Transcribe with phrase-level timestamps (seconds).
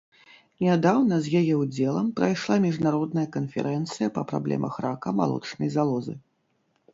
[0.67, 6.13] Нядаўна з яе ўдзелам прайшла міжнародная канферэнцыя па праблемах рака малочнай залозы.